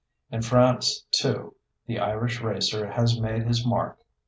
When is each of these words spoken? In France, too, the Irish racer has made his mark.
In 0.31 0.41
France, 0.41 1.05
too, 1.11 1.53
the 1.85 1.99
Irish 1.99 2.41
racer 2.41 2.87
has 2.91 3.21
made 3.21 3.43
his 3.47 3.63
mark. 3.63 3.99